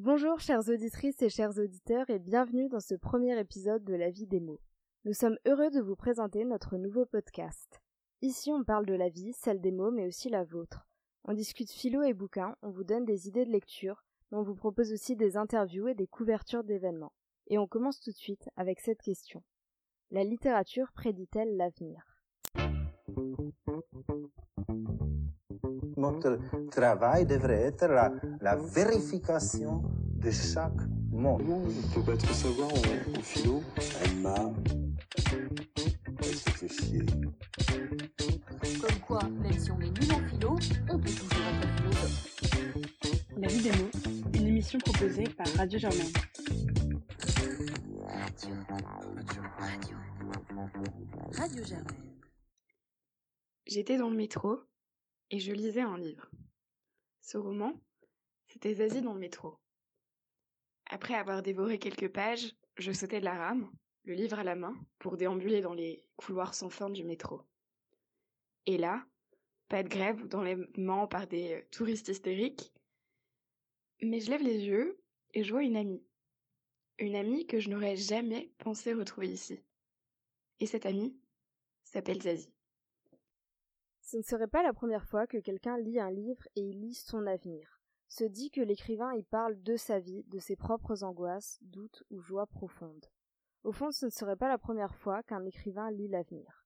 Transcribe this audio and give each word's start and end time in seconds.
Bonjour 0.00 0.38
chères 0.38 0.68
auditrices 0.68 1.20
et 1.22 1.28
chers 1.28 1.58
auditeurs 1.58 2.08
et 2.08 2.20
bienvenue 2.20 2.68
dans 2.68 2.78
ce 2.78 2.94
premier 2.94 3.36
épisode 3.36 3.82
de 3.82 3.94
La 3.94 4.10
vie 4.10 4.28
des 4.28 4.38
mots. 4.38 4.60
Nous 5.04 5.12
sommes 5.12 5.36
heureux 5.44 5.70
de 5.70 5.80
vous 5.80 5.96
présenter 5.96 6.44
notre 6.44 6.76
nouveau 6.76 7.04
podcast. 7.04 7.80
Ici 8.22 8.52
on 8.52 8.62
parle 8.62 8.86
de 8.86 8.94
la 8.94 9.08
vie, 9.08 9.32
celle 9.32 9.60
des 9.60 9.72
mots 9.72 9.90
mais 9.90 10.06
aussi 10.06 10.28
la 10.28 10.44
vôtre. 10.44 10.86
On 11.24 11.32
discute 11.32 11.72
philo 11.72 12.04
et 12.04 12.14
bouquins, 12.14 12.54
on 12.62 12.70
vous 12.70 12.84
donne 12.84 13.06
des 13.06 13.26
idées 13.26 13.44
de 13.44 13.50
lecture, 13.50 14.04
mais 14.30 14.38
on 14.38 14.44
vous 14.44 14.54
propose 14.54 14.92
aussi 14.92 15.16
des 15.16 15.36
interviews 15.36 15.88
et 15.88 15.96
des 15.96 16.06
couvertures 16.06 16.62
d'événements. 16.62 17.12
Et 17.48 17.58
on 17.58 17.66
commence 17.66 17.98
tout 17.98 18.12
de 18.12 18.16
suite 18.16 18.48
avec 18.54 18.78
cette 18.78 19.02
question. 19.02 19.42
La 20.12 20.22
littérature 20.22 20.92
prédit-elle 20.94 21.56
l'avenir? 21.56 22.06
Notre 26.10 26.38
travail 26.70 27.26
devrait 27.26 27.64
être 27.64 27.86
la, 27.86 28.10
la 28.40 28.56
vérification 28.56 29.82
de 30.16 30.30
chaque 30.30 30.80
mot. 31.10 31.38
On 31.48 31.94
peut 31.94 32.12
pas 32.12 32.16
tout 32.16 32.32
savoir 32.32 32.68
en, 32.68 33.18
en 33.18 33.22
philo 33.22 33.62
Emma, 34.04 34.34
elle 36.20 36.34
se 36.34 36.50
fait 36.50 36.68
chier. 36.68 37.02
Comme 38.80 38.98
quoi, 39.06 39.20
même 39.24 39.52
si 39.58 39.70
on 39.70 39.80
est 39.80 40.00
nul 40.00 40.12
en 40.12 40.28
philo, 40.28 40.56
on 40.90 40.98
peut 40.98 41.10
toujours 41.10 41.44
être 41.52 41.68
philosophe. 41.76 42.38
La 43.36 43.48
vie 43.48 43.62
des 43.62 43.70
mots, 43.72 43.90
une 44.34 44.46
émission 44.48 44.78
proposée 44.78 45.24
par 45.36 45.46
Radio 45.56 45.78
Germaine. 45.78 46.12
Radio 51.36 51.64
Germaine. 51.64 52.08
J'étais 53.66 53.98
dans 53.98 54.08
le 54.08 54.16
métro 54.16 54.60
et 55.30 55.38
je 55.38 55.52
lisais 55.52 55.80
un 55.80 55.98
livre. 55.98 56.30
Ce 57.20 57.36
roman, 57.36 57.80
c'était 58.46 58.74
Zazie 58.74 59.02
dans 59.02 59.12
le 59.12 59.20
métro. 59.20 59.58
Après 60.86 61.14
avoir 61.14 61.42
dévoré 61.42 61.78
quelques 61.78 62.10
pages, 62.10 62.54
je 62.76 62.92
sautais 62.92 63.20
de 63.20 63.24
la 63.24 63.36
rame, 63.36 63.70
le 64.04 64.14
livre 64.14 64.38
à 64.38 64.44
la 64.44 64.54
main, 64.54 64.74
pour 64.98 65.16
déambuler 65.16 65.60
dans 65.60 65.74
les 65.74 66.04
couloirs 66.16 66.54
sans 66.54 66.70
fin 66.70 66.88
du 66.88 67.04
métro. 67.04 67.42
Et 68.64 68.78
là, 68.78 69.06
pas 69.68 69.82
de 69.82 69.88
grève 69.88 70.22
ou 70.22 70.28
d'enlèvement 70.28 71.06
par 71.06 71.26
des 71.26 71.54
euh, 71.54 71.62
touristes 71.70 72.08
hystériques, 72.08 72.72
mais 74.00 74.20
je 74.20 74.30
lève 74.30 74.42
les 74.42 74.64
yeux 74.64 74.98
et 75.34 75.44
je 75.44 75.52
vois 75.52 75.62
une 75.62 75.76
amie. 75.76 76.02
Une 76.98 77.16
amie 77.16 77.46
que 77.46 77.60
je 77.60 77.68
n'aurais 77.68 77.96
jamais 77.96 78.50
pensé 78.58 78.94
retrouver 78.94 79.28
ici. 79.28 79.60
Et 80.60 80.66
cette 80.66 80.86
amie 80.86 81.16
s'appelle 81.84 82.22
Zazie. 82.22 82.57
Ce 84.10 84.16
ne 84.16 84.22
serait 84.22 84.48
pas 84.48 84.62
la 84.62 84.72
première 84.72 85.04
fois 85.04 85.26
que 85.26 85.36
quelqu'un 85.36 85.76
lit 85.76 86.00
un 86.00 86.10
livre 86.10 86.48
et 86.56 86.62
y 86.62 86.72
lit 86.72 86.94
son 86.94 87.26
avenir. 87.26 87.78
Se 88.08 88.24
dit 88.24 88.50
que 88.50 88.62
l'écrivain 88.62 89.12
y 89.12 89.22
parle 89.22 89.62
de 89.62 89.76
sa 89.76 89.98
vie, 89.98 90.24
de 90.28 90.38
ses 90.38 90.56
propres 90.56 91.04
angoisses, 91.04 91.58
doutes 91.60 92.02
ou 92.08 92.18
joies 92.18 92.46
profondes. 92.46 93.04
Au 93.64 93.72
fond, 93.72 93.90
ce 93.90 94.06
ne 94.06 94.10
serait 94.10 94.38
pas 94.38 94.48
la 94.48 94.56
première 94.56 94.94
fois 94.94 95.22
qu'un 95.24 95.44
écrivain 95.44 95.90
lit 95.90 96.08
l'avenir. 96.08 96.64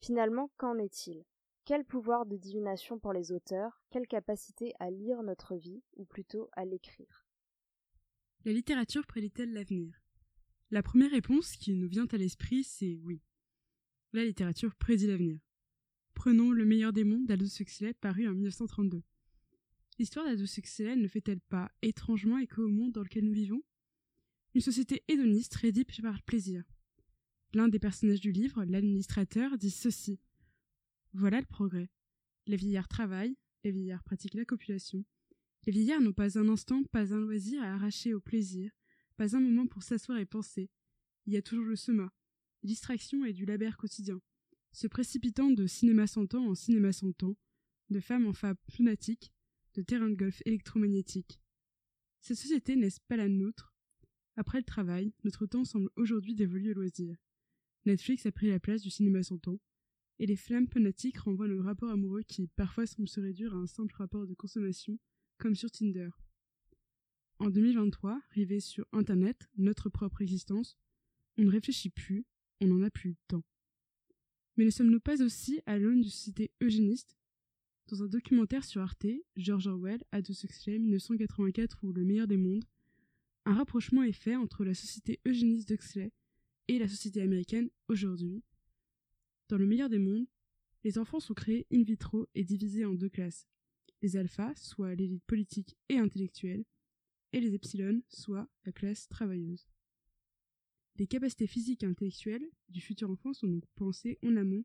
Finalement, 0.00 0.52
qu'en 0.56 0.78
est-il? 0.78 1.24
Quel 1.64 1.84
pouvoir 1.84 2.26
de 2.26 2.36
divination 2.36 3.00
pour 3.00 3.12
les 3.12 3.32
auteurs? 3.32 3.82
Quelle 3.90 4.06
capacité 4.06 4.72
à 4.78 4.88
lire 4.88 5.24
notre 5.24 5.56
vie, 5.56 5.82
ou 5.96 6.04
plutôt 6.04 6.48
à 6.52 6.64
l'écrire? 6.64 7.26
La 8.44 8.52
littérature 8.52 9.04
prédit-elle 9.04 9.52
l'avenir? 9.52 10.00
La 10.70 10.84
première 10.84 11.10
réponse 11.10 11.56
qui 11.56 11.74
nous 11.74 11.88
vient 11.88 12.06
à 12.12 12.16
l'esprit, 12.16 12.62
c'est 12.62 13.00
oui. 13.02 13.20
La 14.12 14.22
littérature 14.22 14.76
prédit 14.76 15.08
l'avenir. 15.08 15.40
Prenons 16.18 16.50
Le 16.50 16.64
meilleur 16.64 16.92
des 16.92 17.04
mondes 17.04 17.26
d'Aldous 17.26 17.60
Huxley 17.60 17.94
paru 17.94 18.26
en 18.26 18.32
1932. 18.32 19.04
L'histoire 20.00 20.26
d'Aldous 20.26 20.58
Huxley 20.58 20.96
ne 20.96 21.06
fait-elle 21.06 21.40
pas 21.40 21.70
étrangement 21.80 22.38
écho 22.38 22.64
au 22.64 22.68
monde 22.68 22.90
dans 22.90 23.04
lequel 23.04 23.24
nous 23.24 23.32
vivons? 23.32 23.62
Une 24.52 24.60
société 24.60 25.04
hédoniste 25.06 25.54
rédite 25.54 26.02
par 26.02 26.14
le 26.14 26.22
plaisir. 26.26 26.64
L'un 27.54 27.68
des 27.68 27.78
personnages 27.78 28.20
du 28.20 28.32
livre, 28.32 28.64
l'administrateur, 28.64 29.56
dit 29.58 29.70
ceci. 29.70 30.18
Voilà 31.12 31.38
le 31.38 31.46
progrès. 31.46 31.88
Les 32.48 32.56
vieillards 32.56 32.88
travaillent, 32.88 33.36
les 33.62 33.70
vieillards 33.70 34.02
pratiquent 34.02 34.34
la 34.34 34.44
copulation. 34.44 35.04
Les 35.66 35.72
vieillards 35.72 36.00
n'ont 36.00 36.12
pas 36.12 36.36
un 36.36 36.48
instant, 36.48 36.82
pas 36.90 37.14
un 37.14 37.20
loisir 37.20 37.62
à 37.62 37.74
arracher 37.74 38.12
au 38.12 38.20
plaisir, 38.20 38.72
pas 39.16 39.36
un 39.36 39.40
moment 39.40 39.68
pour 39.68 39.84
s'asseoir 39.84 40.18
et 40.18 40.26
penser. 40.26 40.68
Il 41.26 41.32
y 41.32 41.36
a 41.36 41.42
toujours 41.42 41.66
le 41.66 41.76
sema, 41.76 42.12
distraction 42.64 43.24
et 43.24 43.32
du 43.32 43.46
labeur 43.46 43.76
quotidien, 43.76 44.20
se 44.78 44.86
précipitant 44.86 45.50
de 45.50 45.66
cinéma 45.66 46.06
sans 46.06 46.28
temps 46.28 46.46
en 46.46 46.54
cinéma 46.54 46.92
sans 46.92 47.10
temps, 47.10 47.36
de 47.90 47.98
femme 47.98 48.28
en 48.28 48.32
femme 48.32 48.54
lunatique, 48.78 49.32
de 49.74 49.82
terrain 49.82 50.08
de 50.08 50.14
golf 50.14 50.40
électromagnétique. 50.46 51.40
Cette 52.20 52.36
société 52.36 52.76
n'est-ce 52.76 53.00
pas 53.08 53.16
la 53.16 53.28
nôtre? 53.28 53.74
Après 54.36 54.58
le 54.58 54.64
travail, 54.64 55.12
notre 55.24 55.46
temps 55.46 55.64
semble 55.64 55.90
aujourd'hui 55.96 56.36
dévolu 56.36 56.70
au 56.70 56.74
loisir. 56.74 57.16
Netflix 57.86 58.24
a 58.26 58.30
pris 58.30 58.46
la 58.46 58.60
place 58.60 58.80
du 58.80 58.88
cinéma 58.88 59.24
sans 59.24 59.38
temps, 59.38 59.58
et 60.20 60.26
les 60.26 60.36
flammes 60.36 60.68
fanatiques 60.68 61.18
renvoient 61.18 61.48
nos 61.48 61.60
rapports 61.60 61.90
amoureux 61.90 62.22
qui 62.22 62.46
parfois 62.46 62.86
semblent 62.86 63.08
se 63.08 63.18
réduire 63.18 63.56
à 63.56 63.58
un 63.58 63.66
simple 63.66 63.96
rapport 63.96 64.28
de 64.28 64.34
consommation, 64.34 64.96
comme 65.38 65.56
sur 65.56 65.72
Tinder. 65.72 66.10
En 67.40 67.50
2023, 67.50 68.22
rivé 68.30 68.60
sur 68.60 68.86
Internet, 68.92 69.48
notre 69.56 69.88
propre 69.88 70.22
existence, 70.22 70.78
on 71.36 71.42
ne 71.42 71.50
réfléchit 71.50 71.90
plus, 71.90 72.26
on 72.60 72.68
n'en 72.68 72.82
a 72.82 72.90
plus 72.90 73.10
le 73.10 73.16
temps. 73.26 73.44
Mais 74.58 74.64
ne 74.64 74.70
sommes-nous 74.70 74.98
pas 74.98 75.22
aussi 75.22 75.60
à 75.66 75.78
l'aune 75.78 76.00
d'une 76.00 76.10
société 76.10 76.50
eugéniste? 76.60 77.16
Dans 77.86 78.02
un 78.02 78.08
documentaire 78.08 78.64
sur 78.64 78.82
Arte, 78.82 79.06
George 79.36 79.68
Orwell, 79.68 80.02
Aldous 80.10 80.42
Huxley, 80.42 80.80
1984 80.80 81.84
ou 81.84 81.92
Le 81.92 82.04
meilleur 82.04 82.26
des 82.26 82.36
mondes, 82.36 82.64
un 83.44 83.54
rapprochement 83.54 84.02
est 84.02 84.10
fait 84.10 84.34
entre 84.34 84.64
la 84.64 84.74
société 84.74 85.20
eugéniste 85.26 85.68
d'Huxley 85.68 86.10
et 86.66 86.80
la 86.80 86.88
société 86.88 87.22
américaine 87.22 87.70
aujourd'hui. 87.86 88.42
Dans 89.48 89.58
Le 89.58 89.66
meilleur 89.66 89.88
des 89.88 90.00
mondes, 90.00 90.26
les 90.82 90.98
enfants 90.98 91.20
sont 91.20 91.34
créés 91.34 91.68
in 91.72 91.84
vitro 91.84 92.26
et 92.34 92.42
divisés 92.42 92.84
en 92.84 92.94
deux 92.94 93.08
classes. 93.08 93.46
Les 94.02 94.16
alphas, 94.16 94.56
soit 94.56 94.96
l'élite 94.96 95.22
politique 95.24 95.76
et 95.88 95.98
intellectuelle, 95.98 96.64
et 97.32 97.40
les 97.40 97.54
epsilon, 97.54 98.02
soit 98.08 98.48
la 98.64 98.72
classe 98.72 99.08
travailleuse. 99.08 99.68
Les 100.98 101.06
capacités 101.06 101.46
physiques 101.46 101.84
et 101.84 101.86
intellectuelles 101.86 102.50
du 102.68 102.80
futur 102.80 103.08
enfant 103.08 103.32
sont 103.32 103.46
donc 103.46 103.64
pensées 103.76 104.18
en 104.24 104.36
amont 104.36 104.64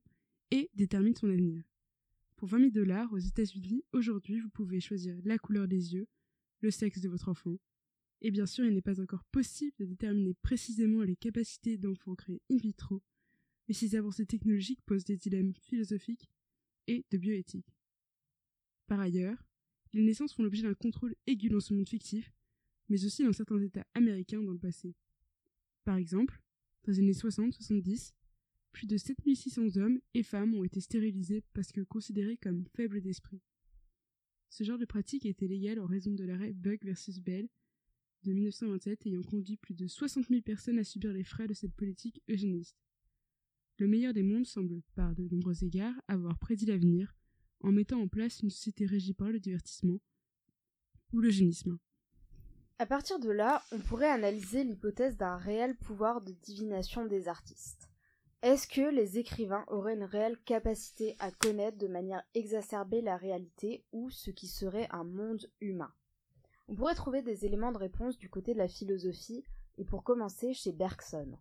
et 0.49 0.71
déterminent 0.73 1.16
son 1.16 1.29
avenir. 1.29 1.63
Pour 2.38 2.47
20 2.47 2.59
000 2.59 2.71
dollars 2.71 3.13
aux 3.13 3.19
États-Unis, 3.19 3.83
aujourd'hui, 3.94 4.39
vous 4.39 4.49
pouvez 4.49 4.79
choisir 4.79 5.16
la 5.23 5.38
couleur 5.38 5.67
des 5.67 5.94
yeux, 5.94 6.07
le 6.61 6.71
sexe 6.71 7.01
de 7.01 7.09
votre 7.09 7.29
enfant. 7.29 7.59
Et 8.21 8.31
bien 8.31 8.47
sûr, 8.47 8.66
il 8.66 8.73
n'est 8.73 8.81
pas 8.81 8.99
encore 8.99 9.23
possible 9.25 9.75
de 9.77 9.85
déterminer 9.85 10.33
précisément 10.33 11.03
les 11.03 11.16
capacités 11.16 11.77
d'enfants 11.77 12.16
créés 12.16 12.41
in 12.50 12.57
vitro, 12.57 13.03
mais 13.67 13.75
ces 13.75 13.95
avancées 13.95 14.25
technologiques 14.25 14.81
posent 14.88 15.05
des 15.05 15.17
dilemmes 15.17 15.53
philosophiques 15.53 16.31
et 16.88 17.05
de 17.11 17.17
bioéthique. 17.17 17.77
Par 18.88 19.00
ailleurs, 19.00 19.45
les 19.94 20.01
naissances 20.01 20.33
font 20.33 20.44
l'objet 20.44 20.63
d'un 20.63 20.73
contrôle 20.73 21.15
aigu 21.27 21.50
dans 21.50 21.59
ce 21.59 21.75
monde 21.75 21.88
fictif, 21.88 22.33
mais 22.89 23.05
aussi 23.05 23.23
dans 23.23 23.33
certains 23.33 23.61
États 23.61 23.85
américains 23.94 24.41
dans 24.41 24.53
le 24.53 24.59
passé. 24.59 24.95
Par 25.83 25.97
exemple, 25.97 26.41
dans 26.85 26.91
les 26.91 26.99
années 26.99 27.11
60-70, 27.11 28.13
plus 28.71 28.88
de 28.88 28.97
7600 28.97 29.77
hommes 29.77 29.99
et 30.13 30.23
femmes 30.23 30.55
ont 30.55 30.63
été 30.63 30.79
stérilisés 30.81 31.44
parce 31.53 31.71
que 31.71 31.81
considérés 31.81 32.38
comme 32.38 32.66
faibles 32.73 33.01
d'esprit. 33.01 33.41
Ce 34.49 34.63
genre 34.63 34.77
de 34.77 34.85
pratique 34.85 35.25
était 35.25 35.47
légal 35.47 35.79
en 35.79 35.85
raison 35.85 36.13
de 36.13 36.23
l'arrêt 36.23 36.53
Buck 36.53 36.83
versus 36.83 37.19
Bell 37.19 37.49
de 38.23 38.33
1927 38.33 39.07
ayant 39.07 39.21
conduit 39.21 39.57
plus 39.57 39.75
de 39.75 39.88
60 39.88 40.27
000 40.27 40.41
personnes 40.41 40.79
à 40.79 40.83
subir 40.83 41.11
les 41.11 41.23
frais 41.23 41.47
de 41.47 41.53
cette 41.53 41.73
politique 41.73 42.21
eugéniste. 42.29 42.77
Le 43.77 43.88
meilleur 43.88 44.13
des 44.13 44.23
mondes 44.23 44.45
semble, 44.45 44.81
par 44.95 45.15
de 45.15 45.27
nombreux 45.27 45.63
égards, 45.63 46.00
avoir 46.07 46.38
prédit 46.38 46.65
l'avenir 46.65 47.15
en 47.61 47.71
mettant 47.71 48.00
en 48.00 48.07
place 48.07 48.41
une 48.41 48.50
société 48.50 48.85
régie 48.85 49.13
par 49.13 49.31
le 49.31 49.39
divertissement 49.39 50.00
ou 51.11 51.19
l'eugénisme. 51.19 51.79
À 52.83 52.85
partir 52.85 53.18
de 53.18 53.31
là, 53.31 53.63
on 53.71 53.80
pourrait 53.80 54.09
analyser 54.09 54.65
l'hypothèse 54.65 55.15
d'un 55.15 55.38
réel 55.38 55.74
pouvoir 55.77 56.19
de 56.19 56.33
divination 56.33 57.06
des 57.06 57.30
artistes. 57.30 57.88
Est-ce 58.41 58.68
que 58.68 58.94
les 58.94 59.18
écrivains 59.18 59.63
auraient 59.69 59.94
une 59.94 60.03
réelle 60.03 60.38
capacité 60.39 61.15
à 61.19 61.31
connaître 61.31 61.77
de 61.77 61.88
manière 61.88 62.21
exacerbée 62.35 63.00
la 63.00 63.15
réalité 63.15 63.85
ou 63.94 64.09
ce 64.09 64.31
qui 64.31 64.47
serait 64.47 64.89
un 64.91 65.06
monde 65.06 65.50
humain? 65.62 65.94
On 66.68 66.75
pourrait 66.75 66.94
trouver 66.94 67.21
des 67.21 67.45
éléments 67.45 67.71
de 67.71 67.77
réponse 67.77 68.18
du 68.18 68.30
côté 68.30 68.53
de 68.53 68.59
la 68.59 68.68
philosophie, 68.68 69.45
et 69.77 69.86
pour 69.86 70.03
commencer 70.03 70.53
chez 70.53 70.74
Bergson. 70.74 71.38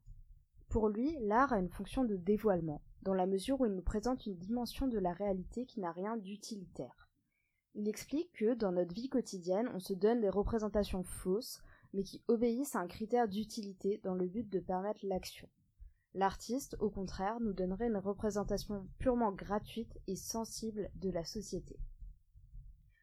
Pour 0.69 0.91
lui, 0.91 1.17
l'art 1.23 1.53
a 1.53 1.59
une 1.59 1.71
fonction 1.71 2.05
de 2.05 2.15
dévoilement, 2.15 2.83
dans 3.03 3.15
la 3.15 3.27
mesure 3.27 3.61
où 3.61 3.67
il 3.67 3.73
nous 3.73 3.83
présente 3.83 4.27
une 4.27 4.37
dimension 4.37 4.87
de 4.87 5.01
la 5.01 5.13
réalité 5.13 5.67
qui 5.67 5.81
n'a 5.81 5.91
rien 5.91 6.17
d'utilitaire. 6.17 7.09
Il 7.75 7.89
explique 7.89 8.33
que, 8.33 8.55
dans 8.55 8.73
notre 8.73 8.95
vie 8.95 9.09
quotidienne, 9.09 9.71
on 9.75 9.81
se 9.81 9.95
donne 9.95 10.21
des 10.21 10.29
représentations 10.29 11.05
fausses, 11.05 11.63
mais 11.95 12.03
qui 12.03 12.23
obéissent 12.29 12.77
à 12.77 12.81
un 12.81 12.87
critère 12.87 13.29
d'utilité 13.29 14.01
dans 14.05 14.15
le 14.15 14.27
but 14.27 14.49
de 14.49 14.61
permettre 14.61 15.05
l'action. 15.05 15.49
L'artiste, 16.15 16.77
au 16.81 16.91
contraire, 16.91 17.41
nous 17.41 17.55
donnerait 17.55 17.87
une 17.87 17.97
représentation 17.97 18.87
purement 18.99 19.33
gratuite 19.33 19.99
et 20.07 20.17
sensible 20.17 20.91
de 20.97 21.11
la 21.11 21.25
société. 21.25 21.79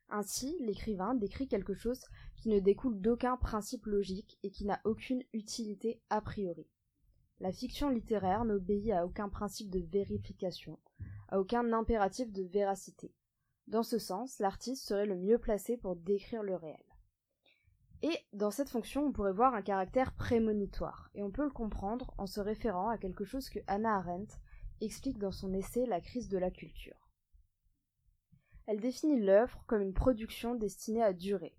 Ainsi, 0.09 0.55
l'écrivain 0.59 1.15
décrit 1.15 1.47
quelque 1.47 1.73
chose 1.73 2.01
qui 2.35 2.49
ne 2.49 2.59
découle 2.59 2.99
d'aucun 2.99 3.37
principe 3.37 3.85
logique 3.85 4.37
et 4.43 4.51
qui 4.51 4.65
n'a 4.65 4.79
aucune 4.83 5.23
utilité 5.33 6.01
a 6.09 6.21
priori. 6.21 6.67
La 7.39 7.51
fiction 7.51 7.89
littéraire 7.89 8.45
n'obéit 8.45 8.91
à 8.91 9.05
aucun 9.05 9.29
principe 9.29 9.69
de 9.69 9.79
vérification, 9.79 10.79
à 11.29 11.39
aucun 11.39 11.73
impératif 11.73 12.31
de 12.31 12.43
véracité. 12.43 13.11
Dans 13.69 13.83
ce 13.83 13.99
sens, 13.99 14.39
l'artiste 14.39 14.87
serait 14.87 15.05
le 15.05 15.15
mieux 15.15 15.37
placé 15.37 15.77
pour 15.77 15.95
décrire 15.95 16.41
le 16.41 16.55
réel. 16.55 16.83
Et 18.01 18.17
dans 18.33 18.49
cette 18.49 18.71
fonction, 18.71 19.05
on 19.05 19.11
pourrait 19.11 19.31
voir 19.31 19.53
un 19.53 19.61
caractère 19.61 20.15
prémonitoire, 20.15 21.11
et 21.13 21.21
on 21.21 21.29
peut 21.29 21.43
le 21.43 21.51
comprendre 21.51 22.11
en 22.17 22.25
se 22.25 22.39
référant 22.39 22.89
à 22.89 22.97
quelque 22.97 23.25
chose 23.25 23.47
que 23.47 23.59
Hannah 23.67 23.97
Arendt 23.97 24.33
explique 24.81 25.19
dans 25.19 25.31
son 25.31 25.53
essai 25.53 25.85
La 25.85 26.01
crise 26.01 26.29
de 26.29 26.39
la 26.39 26.49
culture. 26.49 27.11
Elle 28.65 28.79
définit 28.79 29.21
l'œuvre 29.21 29.63
comme 29.67 29.83
une 29.83 29.93
production 29.93 30.55
destinée 30.55 31.03
à 31.03 31.13
durer. 31.13 31.55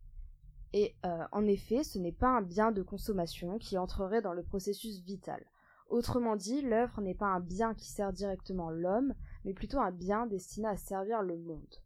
Et 0.73 0.97
euh, 1.07 1.25
en 1.31 1.47
effet, 1.47 1.85
ce 1.85 2.01
n'est 2.01 2.11
pas 2.11 2.31
un 2.31 2.43
bien 2.43 2.73
de 2.73 2.83
consommation 2.83 3.57
qui 3.59 3.79
entrerait 3.79 4.23
dans 4.23 4.33
le 4.33 4.43
processus 4.43 5.01
vital. 5.05 5.45
Autrement 5.89 6.35
dit, 6.35 6.61
l'œuvre 6.61 7.01
n'est 7.03 7.15
pas 7.15 7.27
un 7.27 7.41
bien 7.41 7.73
qui 7.73 7.89
sert 7.89 8.13
directement 8.13 8.71
l'homme, 8.71 9.15
mais 9.45 9.55
plutôt 9.55 9.79
un 9.79 9.93
bien 9.93 10.27
destiné 10.27 10.67
à 10.67 10.77
servir 10.77 11.23
le 11.23 11.37
monde. 11.37 11.77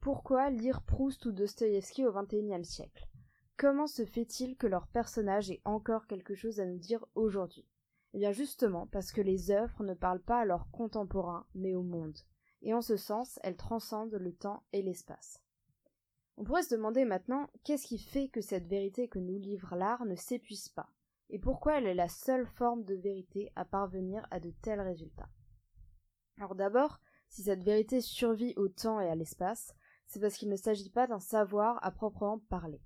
Pourquoi 0.00 0.50
lire 0.50 0.82
Proust 0.82 1.26
ou 1.26 1.32
Dostoïevski 1.32 2.06
au 2.06 2.12
XXIe 2.12 2.64
siècle? 2.64 3.08
Comment 3.56 3.86
se 3.86 4.04
fait-il 4.04 4.56
que 4.56 4.66
leur 4.66 4.86
personnage 4.86 5.50
ait 5.50 5.62
encore 5.64 6.06
quelque 6.06 6.34
chose 6.34 6.60
à 6.60 6.66
nous 6.66 6.78
dire 6.78 7.04
aujourd'hui? 7.14 7.66
Eh 8.14 8.18
bien 8.18 8.32
justement 8.32 8.86
parce 8.86 9.12
que 9.12 9.20
les 9.20 9.50
œuvres 9.50 9.82
ne 9.82 9.94
parlent 9.94 10.22
pas 10.22 10.40
à 10.40 10.44
leurs 10.44 10.70
contemporains, 10.70 11.46
mais 11.54 11.74
au 11.74 11.82
monde, 11.82 12.18
et 12.62 12.72
en 12.72 12.82
ce 12.82 12.96
sens 12.96 13.38
elles 13.42 13.56
transcendent 13.56 14.14
le 14.14 14.32
temps 14.32 14.62
et 14.72 14.82
l'espace. 14.82 15.42
On 16.36 16.44
pourrait 16.44 16.62
se 16.62 16.74
demander 16.74 17.04
maintenant 17.04 17.50
qu'est-ce 17.64 17.86
qui 17.86 17.98
fait 17.98 18.28
que 18.28 18.40
cette 18.40 18.66
vérité 18.66 19.08
que 19.08 19.18
nous 19.18 19.38
livre 19.38 19.74
l'art 19.74 20.04
ne 20.04 20.16
s'épuise 20.16 20.68
pas, 20.68 20.90
et 21.30 21.38
pourquoi 21.38 21.78
elle 21.78 21.86
est 21.86 21.94
la 21.94 22.08
seule 22.08 22.46
forme 22.46 22.84
de 22.84 22.94
vérité 22.94 23.50
à 23.56 23.64
parvenir 23.64 24.26
à 24.30 24.38
de 24.38 24.50
tels 24.62 24.80
résultats? 24.80 25.30
Alors 26.38 26.54
d'abord, 26.54 27.00
si 27.28 27.42
cette 27.42 27.64
vérité 27.64 28.00
survit 28.00 28.54
au 28.56 28.68
temps 28.68 29.00
et 29.00 29.08
à 29.08 29.14
l'espace, 29.14 29.74
c'est 30.06 30.20
parce 30.20 30.36
qu'il 30.36 30.48
ne 30.48 30.56
s'agit 30.56 30.90
pas 30.90 31.06
d'un 31.06 31.20
savoir 31.20 31.78
à 31.84 31.90
proprement 31.90 32.38
parler. 32.48 32.80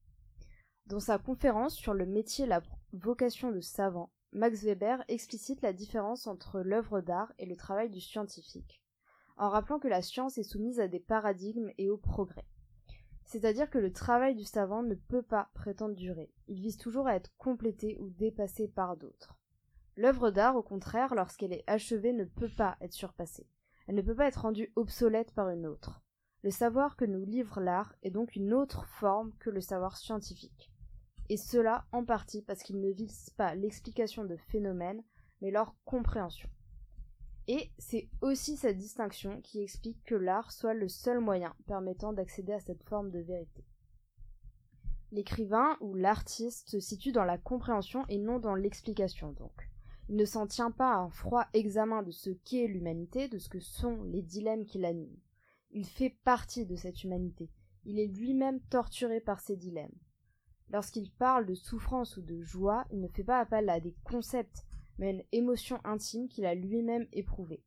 Dans 0.86 1.00
sa 1.00 1.18
conférence 1.18 1.76
sur 1.76 1.94
le 1.94 2.06
métier 2.06 2.44
et 2.44 2.48
la 2.48 2.62
vocation 2.92 3.52
de 3.52 3.60
savant, 3.60 4.10
Max 4.32 4.62
Weber 4.62 5.04
explicite 5.08 5.62
la 5.62 5.72
différence 5.72 6.26
entre 6.26 6.60
l'œuvre 6.60 7.00
d'art 7.00 7.32
et 7.38 7.46
le 7.46 7.56
travail 7.56 7.90
du 7.90 8.00
scientifique, 8.00 8.82
en 9.36 9.48
rappelant 9.48 9.78
que 9.78 9.88
la 9.88 10.02
science 10.02 10.38
est 10.38 10.44
soumise 10.44 10.80
à 10.80 10.88
des 10.88 11.00
paradigmes 11.00 11.70
et 11.78 11.90
au 11.90 11.96
progrès. 11.96 12.46
C'est-à-dire 13.24 13.70
que 13.70 13.78
le 13.78 13.92
travail 13.92 14.34
du 14.34 14.44
savant 14.44 14.82
ne 14.82 14.94
peut 14.94 15.22
pas 15.22 15.50
prétendre 15.54 15.94
durer, 15.94 16.32
il 16.48 16.60
vise 16.60 16.76
toujours 16.76 17.06
à 17.06 17.14
être 17.14 17.30
complété 17.38 17.96
ou 18.00 18.10
dépassé 18.10 18.66
par 18.66 18.96
d'autres. 18.96 19.36
L'œuvre 19.96 20.30
d'art, 20.30 20.56
au 20.56 20.62
contraire, 20.62 21.14
lorsqu'elle 21.14 21.52
est 21.52 21.64
achevée, 21.66 22.12
ne 22.12 22.24
peut 22.24 22.50
pas 22.56 22.76
être 22.80 22.92
surpassée. 22.92 23.46
Elle 23.86 23.96
ne 23.96 24.02
peut 24.02 24.14
pas 24.14 24.26
être 24.26 24.42
rendue 24.42 24.72
obsolète 24.76 25.32
par 25.34 25.50
une 25.50 25.66
autre. 25.66 26.02
Le 26.42 26.50
savoir 26.50 26.96
que 26.96 27.04
nous 27.04 27.24
livre 27.24 27.60
l'art 27.60 27.94
est 28.02 28.10
donc 28.10 28.34
une 28.36 28.54
autre 28.54 28.86
forme 28.86 29.32
que 29.38 29.50
le 29.50 29.60
savoir 29.60 29.96
scientifique 29.96 30.70
et 31.30 31.36
cela 31.36 31.86
en 31.92 32.04
partie 32.04 32.42
parce 32.42 32.64
qu'ils 32.64 32.80
ne 32.80 32.90
visent 32.90 33.30
pas 33.30 33.54
l'explication 33.54 34.24
de 34.24 34.34
phénomènes, 34.34 35.02
mais 35.40 35.52
leur 35.52 35.76
compréhension. 35.84 36.50
Et 37.46 37.70
c'est 37.78 38.08
aussi 38.20 38.56
cette 38.56 38.76
distinction 38.76 39.40
qui 39.40 39.62
explique 39.62 40.02
que 40.04 40.16
l'art 40.16 40.50
soit 40.50 40.74
le 40.74 40.88
seul 40.88 41.20
moyen 41.20 41.54
permettant 41.66 42.12
d'accéder 42.12 42.52
à 42.52 42.60
cette 42.60 42.82
forme 42.82 43.12
de 43.12 43.20
vérité. 43.20 43.64
L'écrivain 45.12 45.76
ou 45.80 45.94
l'artiste 45.94 46.68
se 46.68 46.80
situe 46.80 47.12
dans 47.12 47.24
la 47.24 47.38
compréhension 47.38 48.04
et 48.08 48.18
non 48.18 48.40
dans 48.40 48.56
l'explication 48.56 49.30
donc. 49.30 49.70
Il 50.08 50.16
ne 50.16 50.24
s'en 50.24 50.48
tient 50.48 50.72
pas 50.72 50.94
à 50.94 50.98
un 50.98 51.10
froid 51.10 51.46
examen 51.52 52.02
de 52.02 52.10
ce 52.10 52.30
qu'est 52.30 52.66
l'humanité, 52.66 53.28
de 53.28 53.38
ce 53.38 53.48
que 53.48 53.60
sont 53.60 54.02
les 54.02 54.22
dilemmes 54.22 54.66
qui 54.66 54.78
l'animent. 54.78 55.20
Il 55.72 55.86
fait 55.86 56.16
partie 56.24 56.66
de 56.66 56.74
cette 56.74 57.04
humanité. 57.04 57.48
Il 57.84 57.98
est 57.98 58.08
lui-même 58.08 58.60
torturé 58.70 59.20
par 59.20 59.40
ces 59.40 59.56
dilemmes. 59.56 59.94
Lorsqu'il 60.72 61.10
parle 61.10 61.46
de 61.46 61.54
souffrance 61.54 62.16
ou 62.16 62.22
de 62.22 62.40
joie, 62.42 62.84
il 62.90 63.00
ne 63.00 63.08
fait 63.08 63.24
pas 63.24 63.40
appel 63.40 63.68
à 63.68 63.80
des 63.80 63.94
concepts, 64.04 64.66
mais 64.98 65.08
à 65.08 65.10
une 65.10 65.22
émotion 65.32 65.80
intime 65.84 66.28
qu'il 66.28 66.44
a 66.44 66.54
lui-même 66.54 67.06
éprouvée. 67.12 67.62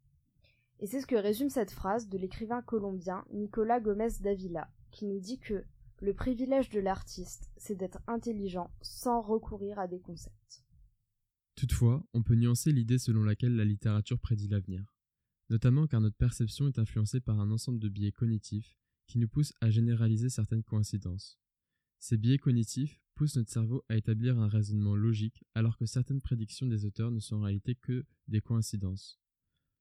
Et 0.79 0.87
c'est 0.87 1.01
ce 1.01 1.07
que 1.07 1.15
résume 1.15 1.49
cette 1.49 1.71
phrase 1.71 2.09
de 2.09 2.17
l'écrivain 2.17 2.61
colombien 2.61 3.25
Nicolas 3.31 3.79
Gomez 3.79 4.09
Davila, 4.21 4.69
qui 4.91 5.05
nous 5.05 5.19
dit 5.19 5.39
que 5.39 5.63
le 6.01 6.13
privilège 6.13 6.69
de 6.69 6.81
l'artiste, 6.81 7.49
c'est 7.57 7.75
d'être 7.75 7.99
intelligent 8.07 8.69
sans 8.81 9.21
recourir 9.21 9.79
à 9.79 9.87
des 9.87 10.01
concepts. 10.01 10.65
Toutefois, 11.55 12.03
on 12.13 12.23
peut 12.23 12.35
nuancer 12.35 12.71
l'idée 12.71 12.97
selon 12.97 13.23
laquelle 13.23 13.55
la 13.55 13.63
littérature 13.63 14.19
prédit 14.19 14.47
l'avenir, 14.47 14.92
notamment 15.49 15.87
car 15.87 16.01
notre 16.01 16.17
perception 16.17 16.67
est 16.67 16.79
influencée 16.79 17.19
par 17.19 17.39
un 17.39 17.51
ensemble 17.51 17.79
de 17.79 17.89
biais 17.89 18.11
cognitifs 18.11 18.77
qui 19.07 19.17
nous 19.17 19.27
poussent 19.27 19.53
à 19.61 19.69
généraliser 19.69 20.29
certaines 20.29 20.63
coïncidences. 20.63 21.39
Ces 21.99 22.17
biais 22.17 22.37
cognitifs 22.37 22.99
poussent 23.15 23.35
notre 23.35 23.51
cerveau 23.51 23.83
à 23.89 23.95
établir 23.95 24.39
un 24.39 24.47
raisonnement 24.47 24.95
logique 24.95 25.43
alors 25.53 25.77
que 25.77 25.85
certaines 25.85 26.21
prédictions 26.21 26.67
des 26.67 26.85
auteurs 26.85 27.11
ne 27.11 27.19
sont 27.19 27.37
en 27.37 27.41
réalité 27.41 27.75
que 27.75 28.05
des 28.27 28.41
coïncidences. 28.41 29.19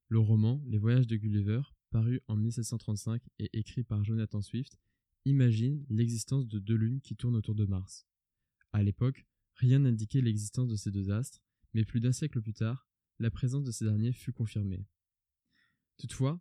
Le 0.09 0.19
roman 0.19 0.63
Les 0.67 0.79
Voyages 0.79 1.07
de 1.07 1.17
Gulliver, 1.17 1.63
paru 1.91 2.21
en 2.29 2.37
1735 2.37 3.23
et 3.39 3.51
écrit 3.59 3.83
par 3.83 4.05
Jonathan 4.05 4.43
Swift, 4.43 4.79
imagine 5.25 5.85
l'existence 5.89 6.47
de 6.47 6.59
deux 6.59 6.75
lunes 6.75 7.01
qui 7.01 7.17
tournent 7.17 7.37
autour 7.37 7.55
de 7.55 7.65
Mars. 7.65 8.07
À 8.73 8.83
l'époque, 8.83 9.27
rien 9.55 9.81
n'indiquait 9.81 10.21
l'existence 10.21 10.69
de 10.69 10.77
ces 10.77 10.91
deux 10.91 11.11
astres, 11.11 11.43
mais 11.75 11.85
plus 11.85 12.01
d'un 12.01 12.13
siècle 12.13 12.41
plus 12.41 12.55
tard, 12.55 12.89
la 13.19 13.31
présence 13.31 13.65
de 13.65 13.71
ces 13.71 13.85
derniers 13.85 14.13
fut 14.13 14.33
confirmée. 14.33 14.87
Toutefois, 15.97 16.41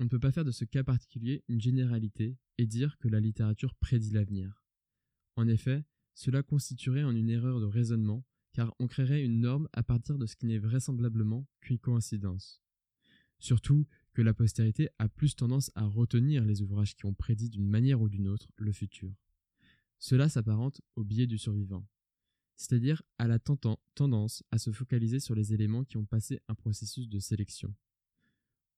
on 0.00 0.04
ne 0.04 0.08
peut 0.08 0.20
pas 0.20 0.32
faire 0.32 0.44
de 0.44 0.50
ce 0.50 0.64
cas 0.64 0.84
particulier 0.84 1.44
une 1.48 1.60
généralité 1.60 2.36
et 2.58 2.66
dire 2.66 2.98
que 2.98 3.08
la 3.08 3.20
littérature 3.20 3.74
prédit 3.74 4.10
l'avenir. 4.10 4.64
En 5.36 5.48
effet, 5.48 5.84
cela 6.14 6.42
constituerait 6.42 7.04
en 7.04 7.14
une 7.14 7.30
erreur 7.30 7.60
de 7.60 7.66
raisonnement, 7.66 8.24
car 8.52 8.74
on 8.78 8.86
créerait 8.86 9.24
une 9.24 9.40
norme 9.40 9.68
à 9.72 9.82
partir 9.82 10.18
de 10.18 10.26
ce 10.26 10.36
qui 10.36 10.46
n'est 10.46 10.58
vraisemblablement 10.58 11.46
qu'une 11.60 11.78
coïncidence. 11.78 12.62
Surtout 13.38 13.86
que 14.12 14.22
la 14.22 14.34
postérité 14.34 14.88
a 14.98 15.08
plus 15.08 15.34
tendance 15.34 15.70
à 15.74 15.84
retenir 15.84 16.44
les 16.44 16.62
ouvrages 16.62 16.94
qui 16.94 17.06
ont 17.06 17.14
prédit 17.14 17.48
d'une 17.48 17.68
manière 17.68 18.00
ou 18.00 18.08
d'une 18.08 18.28
autre 18.28 18.50
le 18.56 18.72
futur. 18.72 19.12
Cela 19.98 20.28
s'apparente 20.28 20.80
au 20.96 21.04
biais 21.04 21.26
du 21.26 21.38
survivant, 21.38 21.86
c'est-à-dire 22.56 23.02
à 23.18 23.26
la 23.26 23.38
tendance 23.38 24.42
à 24.50 24.58
se 24.58 24.70
focaliser 24.70 25.18
sur 25.18 25.34
les 25.34 25.54
éléments 25.54 25.84
qui 25.84 25.96
ont 25.96 26.04
passé 26.04 26.40
un 26.48 26.54
processus 26.54 27.08
de 27.08 27.18
sélection. 27.18 27.74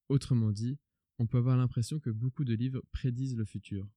Autrement 0.08 0.52
dit, 0.52 0.78
on 1.18 1.26
peut 1.26 1.38
avoir 1.38 1.56
l'impression 1.56 2.00
que 2.00 2.10
beaucoup 2.10 2.44
de 2.44 2.54
livres 2.54 2.82
prédisent 2.92 3.36
le 3.36 3.44
futur, 3.44 3.88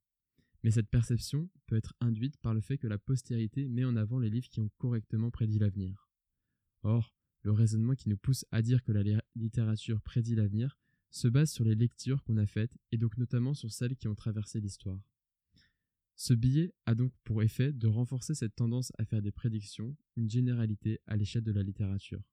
mais 0.63 0.71
cette 0.71 0.89
perception 0.89 1.49
peut 1.65 1.75
être 1.75 1.93
induite 1.99 2.37
par 2.37 2.53
le 2.53 2.61
fait 2.61 2.77
que 2.77 2.87
la 2.87 2.97
postérité 2.97 3.67
met 3.67 3.85
en 3.85 3.95
avant 3.95 4.19
les 4.19 4.29
livres 4.29 4.49
qui 4.49 4.59
ont 4.59 4.69
correctement 4.77 5.31
prédit 5.31 5.59
l'avenir. 5.59 6.09
Or, 6.83 7.13
le 7.41 7.51
raisonnement 7.51 7.95
qui 7.95 8.09
nous 8.09 8.17
pousse 8.17 8.45
à 8.51 8.61
dire 8.61 8.83
que 8.83 8.91
la 8.91 9.21
littérature 9.35 10.01
prédit 10.01 10.35
l'avenir 10.35 10.77
se 11.09 11.27
base 11.27 11.51
sur 11.51 11.63
les 11.63 11.75
lectures 11.75 12.23
qu'on 12.23 12.37
a 12.37 12.45
faites 12.45 12.77
et 12.91 12.97
donc 12.97 13.17
notamment 13.17 13.53
sur 13.53 13.71
celles 13.71 13.95
qui 13.95 14.07
ont 14.07 14.15
traversé 14.15 14.59
l'histoire. 14.59 15.01
Ce 16.15 16.33
biais 16.33 16.73
a 16.85 16.95
donc 16.95 17.13
pour 17.23 17.43
effet 17.43 17.71
de 17.71 17.87
renforcer 17.87 18.33
cette 18.33 18.55
tendance 18.55 18.91
à 18.97 19.05
faire 19.05 19.21
des 19.21 19.31
prédictions, 19.31 19.95
une 20.15 20.29
généralité 20.29 20.99
à 21.05 21.15
l'échelle 21.15 21.43
de 21.43 21.51
la 21.51 21.63
littérature. 21.63 22.23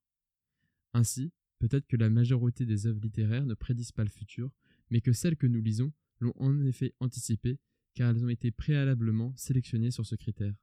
Ainsi, 0.95 1.33
peut-être 1.58 1.87
que 1.87 1.96
la 1.96 2.11
majorité 2.11 2.66
des 2.66 2.87
œuvres 2.87 3.00
littéraires 3.00 3.46
ne 3.46 3.54
prédisent 3.54 3.92
pas 3.92 4.04
le 4.04 4.11
futur, 4.11 4.50
mais 4.90 5.00
que 5.00 5.12
celles 5.12 5.37
que 5.37 5.46
nous 5.46 5.61
lisons 5.61 5.92
l'ont 6.20 6.34
en 6.37 6.64
effet 6.64 6.94
anticipé 7.00 7.58
car 7.94 8.11
elles 8.11 8.25
ont 8.25 8.28
été 8.28 8.50
préalablement 8.50 9.32
sélectionnées 9.37 9.90
sur 9.90 10.04
ce 10.04 10.16
critère. 10.16 10.54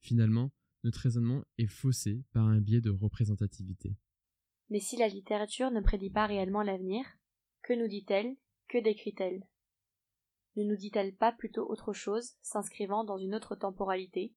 Finalement, 0.00 0.50
notre 0.84 1.00
raisonnement 1.00 1.42
est 1.58 1.66
faussé 1.66 2.24
par 2.32 2.46
un 2.46 2.60
biais 2.60 2.80
de 2.80 2.90
représentativité. 2.90 3.96
Mais 4.70 4.80
si 4.80 4.96
la 4.96 5.08
littérature 5.08 5.70
ne 5.70 5.80
prédit 5.80 6.10
pas 6.10 6.26
réellement 6.26 6.62
l'avenir, 6.62 7.04
que 7.62 7.72
nous 7.72 7.88
dit-elle 7.88 8.36
Que 8.68 8.82
décrit-elle? 8.82 9.46
Ne 10.56 10.64
nous 10.64 10.76
dit-elle 10.76 11.14
pas 11.14 11.32
plutôt 11.32 11.68
autre 11.70 11.92
chose, 11.92 12.34
s'inscrivant 12.40 13.04
dans 13.04 13.18
une 13.18 13.34
autre 13.34 13.54
temporalité? 13.54 14.32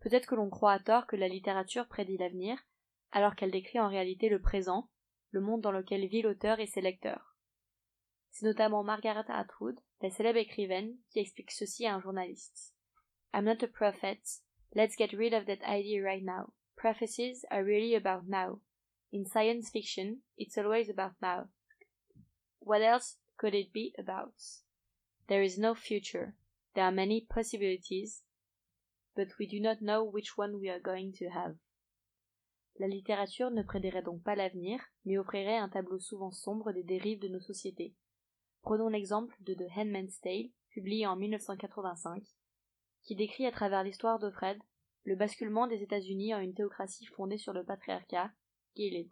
Peut-être 0.00 0.26
que 0.26 0.34
l'on 0.34 0.48
croit 0.48 0.72
à 0.72 0.80
tort 0.80 1.06
que 1.06 1.16
la 1.16 1.28
littérature 1.28 1.86
prédit 1.88 2.16
l'avenir, 2.16 2.58
alors 3.16 3.34
qu'elle 3.34 3.50
décrit 3.50 3.80
en 3.80 3.88
réalité 3.88 4.28
le 4.28 4.42
présent, 4.42 4.90
le 5.30 5.40
monde 5.40 5.62
dans 5.62 5.72
lequel 5.72 6.06
vit 6.06 6.20
l'auteur 6.20 6.60
et 6.60 6.66
ses 6.66 6.82
lecteurs. 6.82 7.34
C'est 8.30 8.44
notamment 8.44 8.84
Margaret 8.84 9.24
Atwood 9.28 9.80
la 10.02 10.10
célèbre 10.10 10.38
écrivaine 10.38 10.94
qui 11.08 11.20
explique 11.20 11.50
ceci 11.50 11.86
à 11.86 11.94
un 11.94 12.00
journaliste. 12.02 12.74
I'm 13.32 13.46
not 13.46 13.64
a 13.64 13.68
prophet. 13.68 14.20
Let's 14.74 14.98
get 14.98 15.16
rid 15.16 15.32
of 15.32 15.46
that 15.46 15.66
idea 15.66 16.02
right 16.02 16.22
now. 16.22 16.52
Prophecies 16.76 17.46
are 17.50 17.64
really 17.64 17.94
about 17.94 18.28
now. 18.28 18.60
In 19.14 19.24
science 19.24 19.70
fiction, 19.70 20.18
it's 20.36 20.58
always 20.58 20.90
about 20.90 21.14
now. 21.22 21.48
What 22.60 22.82
else 22.82 23.16
could 23.38 23.54
it 23.54 23.72
be 23.72 23.94
about? 23.98 24.34
There 25.26 25.42
is 25.42 25.56
no 25.56 25.74
future. 25.74 26.34
There 26.74 26.84
are 26.84 26.92
many 26.92 27.26
possibilities, 27.26 28.24
but 29.16 29.28
we 29.38 29.46
do 29.46 29.58
not 29.58 29.80
know 29.80 30.04
which 30.04 30.36
one 30.36 30.60
we 30.60 30.68
are 30.68 30.78
going 30.78 31.14
to 31.14 31.30
have. 31.30 31.56
La 32.78 32.88
littérature 32.88 33.50
ne 33.50 33.62
prédirait 33.62 34.02
donc 34.02 34.22
pas 34.22 34.34
l'avenir, 34.34 34.80
mais 35.04 35.16
offrirait 35.16 35.56
un 35.56 35.68
tableau 35.68 35.98
souvent 35.98 36.30
sombre 36.30 36.72
des 36.72 36.82
dérives 36.82 37.20
de 37.20 37.28
nos 37.28 37.40
sociétés. 37.40 37.94
Prenons 38.62 38.88
l'exemple 38.88 39.34
de 39.40 39.54
The 39.54 39.70
Handmaid's 39.76 40.20
Tale, 40.20 40.50
publié 40.70 41.06
en 41.06 41.16
1985, 41.16 42.22
qui 43.04 43.16
décrit 43.16 43.46
à 43.46 43.52
travers 43.52 43.82
l'histoire 43.82 44.18
de 44.18 44.30
Fred 44.30 44.58
le 45.04 45.16
basculement 45.16 45.66
des 45.66 45.82
États-Unis 45.82 46.34
en 46.34 46.40
une 46.40 46.52
théocratie 46.52 47.06
fondée 47.06 47.38
sur 47.38 47.52
le 47.52 47.64
patriarcat, 47.64 48.32
Gilead. 48.74 49.08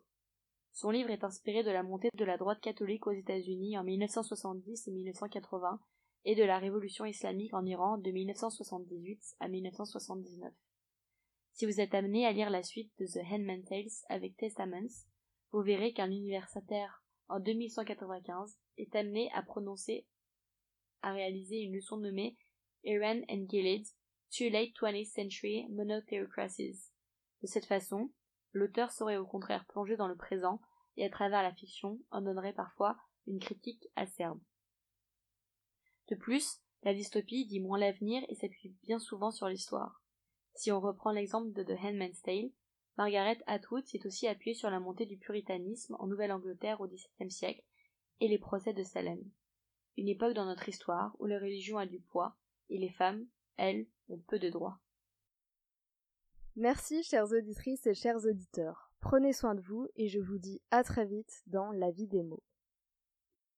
Son 0.72 0.90
livre 0.90 1.10
est 1.10 1.22
inspiré 1.24 1.62
de 1.62 1.70
la 1.70 1.84
montée 1.84 2.10
de 2.12 2.24
la 2.24 2.36
droite 2.36 2.60
catholique 2.60 3.06
aux 3.06 3.12
États-Unis 3.12 3.78
en 3.78 3.84
1970 3.84 4.88
et 4.88 4.90
1980 4.90 5.80
et 6.24 6.34
de 6.34 6.42
la 6.42 6.58
révolution 6.58 7.04
islamique 7.04 7.54
en 7.54 7.64
Iran 7.64 7.96
de 7.96 8.10
1978 8.10 9.36
à 9.40 9.48
1979. 9.48 10.52
Si 11.54 11.66
vous 11.66 11.80
êtes 11.80 11.94
amené 11.94 12.26
à 12.26 12.32
lire 12.32 12.50
la 12.50 12.64
suite 12.64 12.92
de 12.98 13.06
The 13.06 13.24
Handmaid's 13.30 13.68
Tales 13.68 14.06
avec 14.08 14.36
Testaments, 14.36 15.06
vous 15.52 15.62
verrez 15.62 15.92
qu'un 15.92 16.10
universitaire 16.10 17.04
en 17.28 17.38
2195 17.38 18.58
est 18.76 18.96
amené 18.96 19.30
à 19.32 19.42
prononcer, 19.44 20.04
à 21.02 21.12
réaliser 21.12 21.60
une 21.60 21.76
leçon 21.76 21.98
nommée 21.98 22.36
Iran 22.82 23.20
and 23.30 23.46
Gilead, 23.48 23.86
Two 24.36 24.50
Late 24.50 24.72
20th 24.72 25.12
Century 25.12 25.68
Monotheocracies. 25.70 26.90
De 27.40 27.46
cette 27.46 27.66
façon, 27.66 28.10
l'auteur 28.50 28.90
serait 28.90 29.16
au 29.16 29.24
contraire 29.24 29.64
plongé 29.66 29.96
dans 29.96 30.08
le 30.08 30.16
présent 30.16 30.60
et 30.96 31.04
à 31.04 31.10
travers 31.10 31.44
la 31.44 31.54
fiction 31.54 32.00
en 32.10 32.20
donnerait 32.20 32.52
parfois 32.52 32.96
une 33.28 33.38
critique 33.38 33.86
acerbe. 33.94 34.40
De 36.08 36.16
plus, 36.16 36.60
la 36.82 36.94
dystopie 36.94 37.46
dit 37.46 37.60
moins 37.60 37.78
l'avenir 37.78 38.24
et 38.28 38.34
s'appuie 38.34 38.74
bien 38.82 38.98
souvent 38.98 39.30
sur 39.30 39.46
l'histoire. 39.46 40.03
Si 40.54 40.70
on 40.70 40.80
reprend 40.80 41.10
l'exemple 41.10 41.52
de 41.52 41.62
The 41.62 41.78
Handmaid's 41.82 42.22
Tale, 42.22 42.50
Margaret 42.96 43.38
Atwood 43.46 43.86
s'est 43.86 44.06
aussi 44.06 44.28
appuyée 44.28 44.54
sur 44.54 44.70
la 44.70 44.78
montée 44.78 45.06
du 45.06 45.16
puritanisme 45.16 45.96
en 45.98 46.06
Nouvelle-Angleterre 46.06 46.80
au 46.80 46.86
XVIIe 46.86 47.30
siècle 47.30 47.64
et 48.20 48.28
les 48.28 48.38
procès 48.38 48.72
de 48.72 48.84
Salem. 48.84 49.20
Une 49.96 50.08
époque 50.08 50.34
dans 50.34 50.46
notre 50.46 50.68
histoire 50.68 51.16
où 51.18 51.26
la 51.26 51.38
religion 51.38 51.78
a 51.78 51.86
du 51.86 52.00
poids 52.00 52.36
et 52.70 52.78
les 52.78 52.90
femmes, 52.90 53.26
elles, 53.56 53.86
ont 54.08 54.18
peu 54.28 54.38
de 54.38 54.50
droits. 54.50 54.78
Merci 56.56 57.02
chères 57.02 57.32
auditrices 57.32 57.86
et 57.86 57.94
chers 57.94 58.24
auditeurs. 58.24 58.92
Prenez 59.00 59.32
soin 59.32 59.54
de 59.54 59.60
vous 59.60 59.88
et 59.96 60.08
je 60.08 60.20
vous 60.20 60.38
dis 60.38 60.62
à 60.70 60.84
très 60.84 61.04
vite 61.04 61.42
dans 61.46 61.72
La 61.72 61.90
vie 61.90 62.06
des 62.06 62.22
mots. 62.22 62.42